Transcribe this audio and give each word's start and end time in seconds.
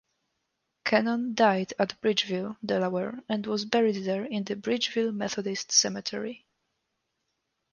Cannon 0.83 1.35
died 1.35 1.75
at 1.77 2.01
Bridgeville, 2.01 2.57
Delaware, 2.65 3.19
and 3.29 3.45
was 3.45 3.65
buried 3.65 3.97
there 4.03 4.25
in 4.25 4.43
the 4.45 4.55
Bridgeville 4.55 5.11
Methodist 5.13 5.71
Cemetery. 5.71 6.43